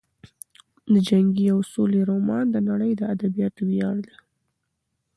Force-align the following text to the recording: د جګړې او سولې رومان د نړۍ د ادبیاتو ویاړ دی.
د 0.91 0.95
جګړې 1.09 1.45
او 1.53 1.59
سولې 1.73 2.01
رومان 2.09 2.45
د 2.51 2.55
نړۍ 2.69 2.91
د 2.97 3.01
ادبیاتو 3.13 3.61
ویاړ 3.69 3.95
دی. 4.05 4.15